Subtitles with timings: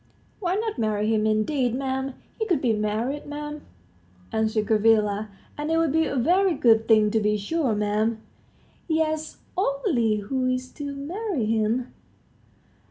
[0.39, 2.15] "Why not marry him, indeed, 'm?
[2.39, 3.61] He could be married, 'm,"
[4.31, 8.17] answered Gavrila, "and it would be a very good thing, to be sure, 'm."
[8.87, 11.93] "Yes; only who is to marry him?"